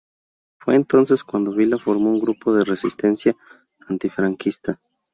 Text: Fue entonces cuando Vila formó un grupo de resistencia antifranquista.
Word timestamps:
Fue 0.59 0.73
entonces 0.75 1.23
cuando 1.23 1.51
Vila 1.51 1.77
formó 1.77 2.09
un 2.09 2.19
grupo 2.19 2.55
de 2.55 2.63
resistencia 2.65 3.35
antifranquista. 3.87 4.79